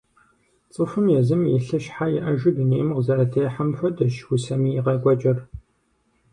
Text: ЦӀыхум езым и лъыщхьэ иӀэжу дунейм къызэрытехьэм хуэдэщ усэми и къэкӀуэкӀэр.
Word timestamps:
ЦӀыхум 0.73 1.05
езым 1.19 1.41
и 1.43 1.49
лъыщхьэ 1.65 2.05
иӀэжу 2.17 2.51
дунейм 2.55 2.89
къызэрытехьэм 2.95 3.69
хуэдэщ 3.77 4.15
усэми 4.33 4.69
и 4.77 4.81
къэкӀуэкӀэр. 4.85 5.37